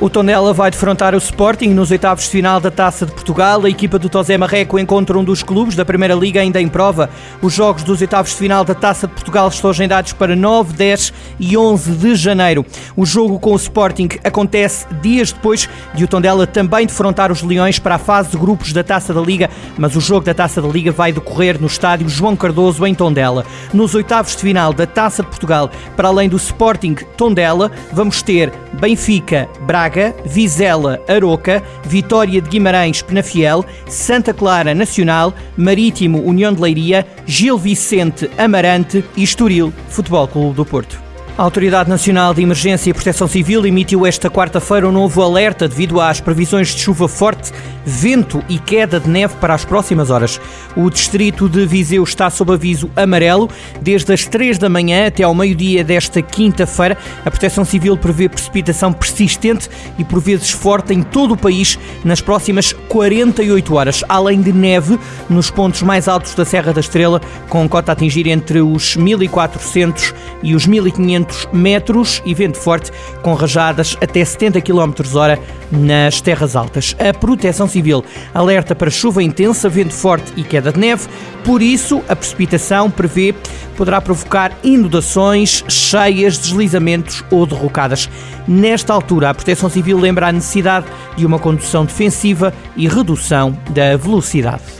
O 0.00 0.10
Tondela 0.10 0.52
vai 0.52 0.72
defrontar 0.72 1.14
o 1.14 1.18
Sporting 1.18 1.68
nos 1.68 1.92
oitavos 1.92 2.24
de 2.24 2.30
final 2.30 2.60
da 2.60 2.70
Taça 2.70 3.06
de 3.06 3.12
Portugal. 3.12 3.64
A 3.64 3.70
equipa 3.70 3.96
do 3.96 4.08
Tosé 4.08 4.36
Marreco 4.36 4.76
encontra 4.76 5.16
um 5.16 5.22
dos 5.22 5.42
clubes 5.42 5.76
da 5.76 5.84
Primeira 5.84 6.14
Liga 6.14 6.40
ainda 6.40 6.60
em 6.60 6.68
prova. 6.68 7.08
Os 7.40 7.52
jogos 7.52 7.84
dos 7.84 8.00
oitavos 8.00 8.32
de 8.32 8.36
final 8.36 8.64
da 8.64 8.74
Taça 8.74 9.06
de 9.06 9.12
Portugal 9.12 9.48
estão 9.48 9.70
agendados 9.70 10.12
para 10.12 10.34
9, 10.34 10.72
10 10.72 11.12
e 11.38 11.56
11 11.56 11.92
de 11.92 12.16
janeiro. 12.16 12.66
O 12.96 13.06
jogo 13.06 13.38
com 13.38 13.52
o 13.52 13.56
Sporting 13.56 14.08
acontece 14.24 14.84
dias 15.00 15.30
depois 15.30 15.68
de 15.94 16.02
o 16.02 16.08
Tondela 16.08 16.44
também 16.44 16.86
defrontar 16.86 17.30
os 17.30 17.42
Leões 17.42 17.78
para 17.78 17.94
a 17.94 17.98
fase 17.98 18.30
de 18.30 18.36
grupos 18.36 18.72
da 18.72 18.82
Taça 18.82 19.14
da 19.14 19.20
Liga, 19.20 19.48
mas 19.78 19.94
o 19.94 20.00
jogo 20.00 20.26
da 20.26 20.34
Taça 20.34 20.60
da 20.60 20.68
Liga 20.68 20.90
vai 20.90 21.12
decorrer 21.12 21.60
no 21.60 21.68
estádio 21.68 22.08
João 22.08 22.34
Cardoso 22.34 22.84
em 22.84 22.94
Tondela. 22.94 23.46
Nos 23.72 23.94
oitavos 23.94 24.34
de 24.34 24.42
final 24.42 24.72
da 24.72 24.86
Taça 24.86 25.22
de 25.22 25.28
Portugal, 25.28 25.70
para 25.96 26.08
além 26.08 26.28
do 26.28 26.36
Sporting 26.36 26.96
Tondela, 27.16 27.70
vamos 27.92 28.20
ter 28.20 28.63
Benfica, 28.74 29.48
Braga, 29.62 30.14
Vizela, 30.24 31.00
Aroca, 31.08 31.62
Vitória 31.84 32.40
de 32.40 32.48
Guimarães, 32.48 33.02
Penafiel, 33.02 33.64
Santa 33.86 34.34
Clara, 34.34 34.74
Nacional, 34.74 35.32
Marítimo, 35.56 36.22
União 36.22 36.52
de 36.52 36.60
Leiria, 36.60 37.06
Gil 37.26 37.58
Vicente, 37.58 38.30
Amarante 38.36 39.04
e 39.16 39.22
Estoril, 39.22 39.72
Futebol 39.88 40.28
Clube 40.28 40.56
do 40.56 40.64
Porto. 40.64 41.03
A 41.36 41.42
Autoridade 41.42 41.90
Nacional 41.90 42.32
de 42.32 42.42
Emergência 42.42 42.90
e 42.90 42.94
Proteção 42.94 43.26
Civil 43.26 43.66
emitiu 43.66 44.06
esta 44.06 44.30
quarta-feira 44.30 44.88
um 44.88 44.92
novo 44.92 45.20
alerta 45.20 45.66
devido 45.66 46.00
às 46.00 46.20
previsões 46.20 46.68
de 46.72 46.80
chuva 46.80 47.08
forte, 47.08 47.50
vento 47.84 48.40
e 48.48 48.56
queda 48.56 49.00
de 49.00 49.10
neve 49.10 49.34
para 49.40 49.52
as 49.52 49.64
próximas 49.64 50.10
horas. 50.10 50.40
O 50.76 50.88
distrito 50.88 51.48
de 51.48 51.66
Viseu 51.66 52.04
está 52.04 52.30
sob 52.30 52.52
aviso 52.52 52.88
amarelo 52.94 53.50
desde 53.82 54.12
as 54.12 54.24
3 54.26 54.58
da 54.58 54.68
manhã 54.68 55.08
até 55.08 55.24
ao 55.24 55.34
meio-dia 55.34 55.82
desta 55.82 56.22
quinta-feira. 56.22 56.96
A 57.24 57.30
Proteção 57.32 57.64
Civil 57.64 57.96
prevê 57.96 58.28
precipitação 58.28 58.92
persistente 58.92 59.68
e 59.98 60.04
por 60.04 60.20
vezes 60.20 60.52
forte 60.52 60.94
em 60.94 61.02
todo 61.02 61.34
o 61.34 61.36
país 61.36 61.76
nas 62.04 62.20
próximas 62.20 62.72
48 62.88 63.74
horas, 63.74 64.04
além 64.08 64.40
de 64.40 64.52
neve 64.52 65.00
nos 65.28 65.50
pontos 65.50 65.82
mais 65.82 66.06
altos 66.06 66.32
da 66.36 66.44
Serra 66.44 66.72
da 66.72 66.80
Estrela, 66.80 67.20
com 67.48 67.68
cota 67.68 67.90
a 67.90 67.94
atingir 67.94 68.28
entre 68.28 68.60
os 68.60 68.94
1400 68.94 70.14
e 70.40 70.54
os 70.54 70.64
1500 70.64 71.23
metros 71.52 72.22
e 72.24 72.34
vento 72.34 72.58
forte 72.58 72.90
com 73.22 73.34
rajadas 73.34 73.96
até 74.00 74.24
70 74.24 74.60
km 74.60 74.92
hora 75.14 75.38
nas 75.70 76.20
terras 76.20 76.56
altas. 76.56 76.96
A 76.98 77.12
Proteção 77.16 77.68
Civil 77.68 78.04
alerta 78.32 78.74
para 78.74 78.90
chuva 78.90 79.22
intensa, 79.22 79.68
vento 79.68 79.94
forte 79.94 80.32
e 80.36 80.42
queda 80.42 80.72
de 80.72 80.78
neve, 80.78 81.08
por 81.44 81.62
isso 81.62 82.02
a 82.08 82.16
precipitação 82.16 82.90
prevê 82.90 83.34
poderá 83.76 84.00
provocar 84.00 84.52
inundações, 84.62 85.64
cheias, 85.68 86.38
deslizamentos 86.38 87.24
ou 87.30 87.44
derrocadas. 87.46 88.08
Nesta 88.46 88.92
altura, 88.92 89.30
a 89.30 89.34
Proteção 89.34 89.68
Civil 89.68 89.98
lembra 89.98 90.28
a 90.28 90.32
necessidade 90.32 90.86
de 91.16 91.26
uma 91.26 91.38
condução 91.38 91.84
defensiva 91.84 92.52
e 92.76 92.88
redução 92.88 93.56
da 93.70 93.96
velocidade. 93.96 94.73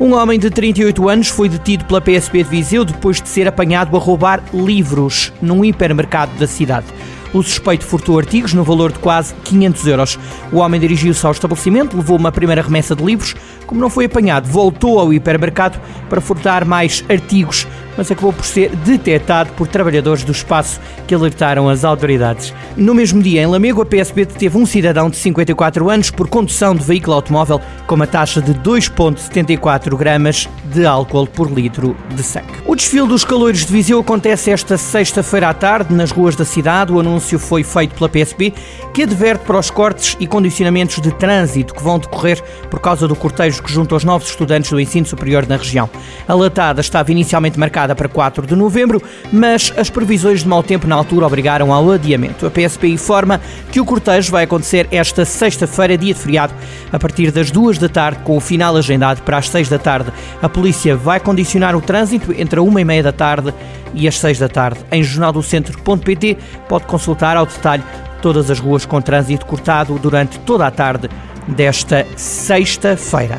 Um 0.00 0.14
homem 0.14 0.38
de 0.38 0.48
38 0.48 1.08
anos 1.08 1.28
foi 1.28 1.48
detido 1.48 1.84
pela 1.84 2.00
PSP 2.00 2.44
de 2.44 2.50
Viseu 2.50 2.84
depois 2.84 3.20
de 3.20 3.28
ser 3.28 3.48
apanhado 3.48 3.96
a 3.96 3.98
roubar 3.98 4.40
livros 4.54 5.32
num 5.42 5.64
hipermercado 5.64 6.30
da 6.38 6.46
cidade. 6.46 6.86
O 7.34 7.42
suspeito 7.42 7.84
furtou 7.84 8.16
artigos 8.16 8.54
no 8.54 8.62
valor 8.62 8.92
de 8.92 9.00
quase 9.00 9.34
500 9.44 9.86
euros. 9.88 10.18
O 10.52 10.58
homem 10.58 10.80
dirigiu-se 10.80 11.26
ao 11.26 11.32
estabelecimento, 11.32 11.96
levou 11.96 12.16
uma 12.16 12.30
primeira 12.30 12.62
remessa 12.62 12.94
de 12.94 13.04
livros. 13.04 13.34
Como 13.66 13.80
não 13.80 13.90
foi 13.90 14.04
apanhado, 14.04 14.48
voltou 14.48 15.00
ao 15.00 15.12
hipermercado 15.12 15.80
para 16.08 16.20
furtar 16.20 16.64
mais 16.64 17.04
artigos 17.08 17.66
mas 17.98 18.10
acabou 18.10 18.32
por 18.32 18.46
ser 18.46 18.70
detectado 18.76 19.52
por 19.54 19.66
trabalhadores 19.66 20.22
do 20.22 20.30
espaço 20.30 20.80
que 21.06 21.14
alertaram 21.14 21.68
as 21.68 21.84
autoridades. 21.84 22.54
No 22.76 22.94
mesmo 22.94 23.20
dia, 23.20 23.42
em 23.42 23.46
Lamego, 23.46 23.82
a 23.82 23.84
PSP 23.84 24.24
deteve 24.24 24.56
um 24.56 24.64
cidadão 24.64 25.10
de 25.10 25.16
54 25.16 25.90
anos 25.90 26.10
por 26.10 26.28
condução 26.28 26.76
de 26.76 26.84
veículo 26.84 27.16
automóvel 27.16 27.60
com 27.88 27.96
uma 27.96 28.06
taxa 28.06 28.40
de 28.40 28.54
2,74 28.54 29.96
gramas 29.96 30.48
de 30.72 30.86
álcool 30.86 31.26
por 31.26 31.50
litro 31.50 31.96
de 32.14 32.22
sangue. 32.22 32.52
O 32.64 32.76
desfile 32.76 33.08
dos 33.08 33.24
calores 33.24 33.66
de 33.66 33.72
Viseu 33.72 33.98
acontece 33.98 34.50
esta 34.52 34.78
sexta-feira 34.78 35.48
à 35.48 35.54
tarde 35.54 35.92
nas 35.92 36.12
ruas 36.12 36.36
da 36.36 36.44
cidade. 36.44 36.92
O 36.92 37.00
anúncio 37.00 37.38
foi 37.38 37.64
feito 37.64 37.94
pela 37.96 38.08
PSP, 38.08 38.54
que 38.94 39.02
adverte 39.02 39.44
para 39.44 39.58
os 39.58 39.70
cortes 39.70 40.16
e 40.20 40.26
condicionamentos 40.26 41.00
de 41.00 41.12
trânsito 41.12 41.74
que 41.74 41.82
vão 41.82 41.98
decorrer 41.98 42.40
por 42.70 42.78
causa 42.78 43.08
do 43.08 43.16
cortejo 43.16 43.62
que 43.62 43.72
junta 43.72 43.96
os 43.96 44.04
novos 44.04 44.28
estudantes 44.28 44.70
do 44.70 44.78
ensino 44.78 45.06
superior 45.06 45.46
na 45.48 45.56
região. 45.56 45.90
A 46.28 46.34
latada 46.34 46.80
estava 46.80 47.10
inicialmente 47.10 47.58
marcada 47.58 47.87
para 47.94 48.08
4 48.08 48.46
de 48.46 48.54
novembro, 48.56 49.02
mas 49.32 49.72
as 49.76 49.90
previsões 49.90 50.42
de 50.42 50.48
mau 50.48 50.62
tempo 50.62 50.86
na 50.86 50.94
altura 50.94 51.26
obrigaram 51.26 51.72
ao 51.72 51.90
adiamento. 51.90 52.46
A 52.46 52.50
PSP 52.50 52.88
informa 52.88 53.40
que 53.70 53.80
o 53.80 53.84
cortejo 53.84 54.32
vai 54.32 54.44
acontecer 54.44 54.86
esta 54.90 55.24
sexta-feira, 55.24 55.96
dia 55.96 56.14
de 56.14 56.20
feriado, 56.20 56.54
a 56.92 56.98
partir 56.98 57.30
das 57.30 57.50
2 57.50 57.78
da 57.78 57.88
tarde, 57.88 58.20
com 58.24 58.36
o 58.36 58.40
final 58.40 58.76
agendado 58.76 59.22
para 59.22 59.38
as 59.38 59.48
6 59.48 59.68
da 59.68 59.78
tarde. 59.78 60.12
A 60.42 60.48
polícia 60.48 60.96
vai 60.96 61.20
condicionar 61.20 61.76
o 61.76 61.80
trânsito 61.80 62.32
entre 62.32 62.60
a 62.60 62.62
1 62.62 62.78
e 62.78 62.84
meia 62.84 63.02
da 63.02 63.12
tarde 63.12 63.52
e 63.94 64.06
as 64.06 64.18
6 64.18 64.38
da 64.38 64.48
tarde. 64.48 64.80
Em 64.90 65.02
jornaldocentro.pt 65.02 66.36
pode 66.68 66.86
consultar 66.86 67.36
ao 67.36 67.46
detalhe 67.46 67.82
todas 68.20 68.50
as 68.50 68.58
ruas 68.58 68.84
com 68.84 69.00
trânsito 69.00 69.46
cortado 69.46 69.98
durante 69.98 70.38
toda 70.40 70.66
a 70.66 70.70
tarde 70.70 71.08
desta 71.46 72.06
sexta-feira. 72.16 73.38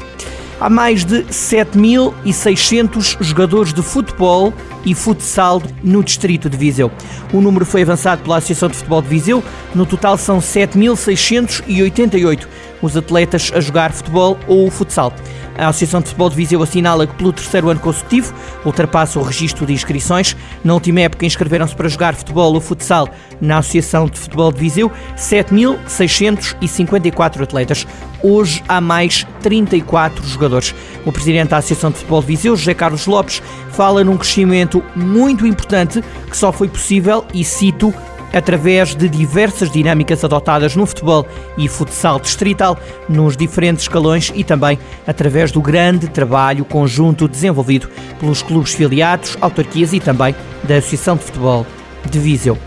Há 0.61 0.69
mais 0.69 1.05
de 1.05 1.23
7.600 1.23 3.15
jogadores 3.21 3.73
de 3.73 3.81
futebol 3.81 4.53
e 4.85 4.93
futsal 4.93 5.63
no 5.81 6.03
distrito 6.03 6.49
de 6.49 6.57
Viseu. 6.57 6.91
O 7.31 7.39
número 7.39 7.65
foi 7.65 7.83
avançado 7.83 8.23
pela 8.23 8.35
Associação 8.37 8.67
de 8.67 8.75
Futebol 8.75 9.01
de 9.01 9.07
Viseu. 9.07 9.41
No 9.73 9.85
total 9.85 10.17
são 10.17 10.39
7.688 10.39 12.45
os 12.81 12.95
atletas 12.95 13.51
a 13.53 13.59
jogar 13.59 13.91
futebol 13.91 14.37
ou 14.47 14.71
futsal. 14.71 15.13
A 15.57 15.67
Associação 15.67 15.99
de 16.01 16.07
Futebol 16.07 16.29
de 16.29 16.37
Viseu 16.37 16.63
assinala 16.63 17.05
que 17.05 17.13
pelo 17.15 17.33
terceiro 17.33 17.67
ano 17.69 17.81
consecutivo 17.81 18.33
ultrapassa 18.63 19.19
o 19.19 19.23
registro 19.23 19.65
de 19.65 19.73
inscrições. 19.73 20.37
Na 20.63 20.73
última 20.73 21.01
época 21.01 21.25
inscreveram-se 21.25 21.75
para 21.75 21.89
jogar 21.89 22.15
futebol 22.15 22.53
ou 22.53 22.61
futsal 22.61 23.09
na 23.41 23.57
Associação 23.57 24.07
de 24.07 24.17
Futebol 24.17 24.53
de 24.53 24.59
Viseu 24.59 24.89
7.654 25.17 27.43
atletas. 27.43 27.85
Hoje 28.21 28.61
há 28.67 28.81
mais 28.81 29.25
34 29.41 30.25
jogadores. 30.27 30.75
O 31.05 31.11
presidente 31.11 31.49
da 31.49 31.57
Associação 31.57 31.89
de 31.89 31.97
Futebol 31.97 32.21
de 32.21 32.27
Viseu, 32.27 32.55
José 32.55 32.73
Carlos 32.73 33.07
Lopes, 33.07 33.41
fala 33.71 34.03
num 34.03 34.17
crescimento 34.17 34.83
muito 34.95 35.47
importante 35.47 36.03
que 36.29 36.37
só 36.37 36.51
foi 36.51 36.67
possível, 36.67 37.25
e 37.33 37.43
cito, 37.45 37.93
através 38.33 38.93
de 38.93 39.07
diversas 39.07 39.71
dinâmicas 39.71 40.23
adotadas 40.23 40.75
no 40.75 40.85
futebol 40.85 41.25
e 41.57 41.67
futsal 41.67 42.19
distrital, 42.19 42.77
nos 43.07 43.37
diferentes 43.37 43.83
escalões 43.83 44.31
e 44.35 44.43
também 44.43 44.77
através 45.07 45.51
do 45.51 45.61
grande 45.61 46.07
trabalho 46.07 46.65
conjunto 46.65 47.27
desenvolvido 47.27 47.89
pelos 48.19 48.41
clubes 48.41 48.73
filiados, 48.73 49.37
autarquias 49.39 49.93
e 49.93 49.99
também 49.99 50.35
da 50.63 50.75
Associação 50.75 51.15
de 51.15 51.23
Futebol 51.23 51.65
de 52.09 52.19
Viseu. 52.19 52.57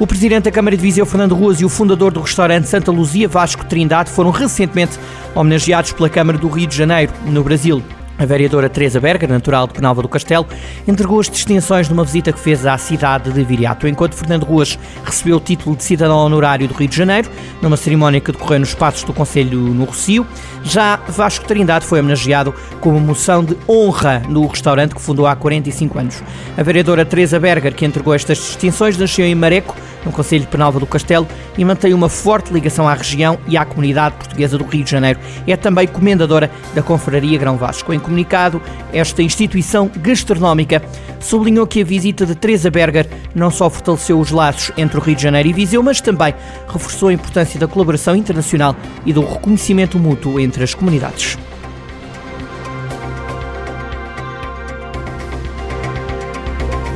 O 0.00 0.06
presidente 0.06 0.44
da 0.44 0.50
Câmara 0.50 0.74
de 0.74 0.82
Viseu, 0.82 1.04
Fernando 1.04 1.34
Ruas, 1.34 1.60
e 1.60 1.64
o 1.66 1.68
fundador 1.68 2.10
do 2.10 2.22
restaurante 2.22 2.66
Santa 2.66 2.90
Luzia, 2.90 3.28
Vasco 3.28 3.66
Trindade, 3.66 4.08
foram 4.08 4.30
recentemente 4.30 4.98
homenageados 5.34 5.92
pela 5.92 6.08
Câmara 6.08 6.38
do 6.38 6.48
Rio 6.48 6.66
de 6.66 6.74
Janeiro, 6.74 7.12
no 7.26 7.44
Brasil. 7.44 7.82
A 8.18 8.24
vereadora 8.24 8.68
Teresa 8.68 8.98
Berger, 8.98 9.28
natural 9.28 9.66
de 9.66 9.74
Penalva 9.74 10.00
do 10.00 10.08
Castelo, 10.08 10.46
entregou 10.88 11.20
as 11.20 11.28
distinções 11.28 11.88
numa 11.88 12.04
visita 12.04 12.32
que 12.32 12.38
fez 12.38 12.64
à 12.66 12.76
cidade 12.78 13.30
de 13.30 13.44
Viriato, 13.44 13.88
enquanto 13.88 14.14
Fernando 14.14 14.44
Ruas 14.44 14.78
recebeu 15.04 15.36
o 15.36 15.40
título 15.40 15.76
de 15.76 15.84
cidadão 15.84 16.16
honorário 16.18 16.68
do 16.68 16.74
Rio 16.74 16.88
de 16.88 16.96
Janeiro, 16.96 17.30
numa 17.60 17.78
cerimónia 17.78 18.20
que 18.20 18.32
decorreu 18.32 18.60
nos 18.60 18.70
espaços 18.70 19.04
do 19.04 19.12
Conselho 19.12 19.58
no 19.58 19.84
Rocio. 19.84 20.26
Já 20.62 20.96
Vasco 21.08 21.46
Trindade 21.46 21.86
foi 21.86 22.00
homenageado 22.00 22.54
com 22.80 22.90
uma 22.90 23.00
moção 23.00 23.42
de 23.42 23.56
honra 23.66 24.22
no 24.28 24.46
restaurante 24.46 24.94
que 24.94 25.00
fundou 25.00 25.26
há 25.26 25.34
45 25.34 25.98
anos. 25.98 26.22
A 26.58 26.62
vereadora 26.62 27.06
Teresa 27.06 27.40
Berger, 27.40 27.74
que 27.74 27.86
entregou 27.86 28.14
estas 28.14 28.36
distinções, 28.36 28.98
nasceu 28.98 29.24
em 29.24 29.34
Mareco, 29.34 29.74
no 30.04 30.12
Conselho 30.12 30.42
de 30.42 30.48
Penalva 30.48 30.80
do 30.80 30.86
Castelo, 30.86 31.26
e 31.56 31.64
mantém 31.64 31.92
uma 31.94 32.08
forte 32.08 32.52
ligação 32.52 32.88
à 32.88 32.94
região 32.94 33.38
e 33.46 33.56
à 33.56 33.64
comunidade 33.64 34.16
portuguesa 34.16 34.56
do 34.56 34.64
Rio 34.64 34.84
de 34.84 34.90
Janeiro. 34.90 35.18
É 35.46 35.56
também 35.56 35.86
comendadora 35.86 36.50
da 36.74 36.82
Confraria 36.82 37.38
Grão 37.38 37.56
Vasco. 37.56 37.92
Em 37.92 37.98
comunicado, 37.98 38.60
esta 38.92 39.22
instituição 39.22 39.90
gastronómica 39.96 40.82
sublinhou 41.18 41.66
que 41.66 41.82
a 41.82 41.84
visita 41.84 42.24
de 42.24 42.34
Teresa 42.34 42.70
Berger 42.70 43.08
não 43.34 43.50
só 43.50 43.68
fortaleceu 43.68 44.18
os 44.18 44.30
laços 44.30 44.72
entre 44.76 44.98
o 44.98 45.02
Rio 45.02 45.16
de 45.16 45.22
Janeiro 45.22 45.48
e 45.48 45.52
Viseu, 45.52 45.82
mas 45.82 46.00
também 46.00 46.34
reforçou 46.66 47.08
a 47.08 47.12
importância 47.12 47.58
da 47.58 47.68
colaboração 47.68 48.16
internacional 48.16 48.74
e 49.04 49.12
do 49.12 49.20
reconhecimento 49.20 49.98
mútuo 49.98 50.40
entre 50.40 50.64
as 50.64 50.74
comunidades. 50.74 51.38